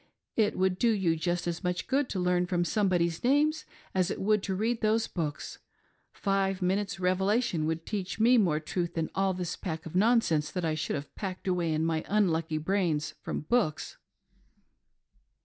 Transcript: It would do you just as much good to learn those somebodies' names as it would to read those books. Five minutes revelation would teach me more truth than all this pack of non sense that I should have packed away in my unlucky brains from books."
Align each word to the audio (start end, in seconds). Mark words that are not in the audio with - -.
It 0.35 0.57
would 0.57 0.79
do 0.79 0.89
you 0.89 1.15
just 1.15 1.45
as 1.45 1.63
much 1.63 1.85
good 1.85 2.09
to 2.09 2.19
learn 2.19 2.45
those 2.47 2.69
somebodies' 2.69 3.23
names 3.23 3.65
as 3.93 4.09
it 4.09 4.19
would 4.19 4.41
to 4.41 4.55
read 4.55 4.81
those 4.81 5.05
books. 5.05 5.59
Five 6.11 6.59
minutes 6.59 6.99
revelation 6.99 7.67
would 7.67 7.85
teach 7.85 8.19
me 8.19 8.39
more 8.39 8.59
truth 8.59 8.95
than 8.95 9.11
all 9.13 9.35
this 9.35 9.55
pack 9.55 9.85
of 9.85 9.95
non 9.95 10.19
sense 10.21 10.49
that 10.53 10.65
I 10.65 10.73
should 10.73 10.95
have 10.95 11.13
packed 11.13 11.47
away 11.47 11.71
in 11.71 11.85
my 11.85 12.03
unlucky 12.07 12.57
brains 12.57 13.13
from 13.21 13.41
books." 13.41 13.97